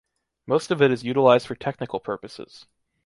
[0.47, 2.65] Most of it is utilized for technical purposes.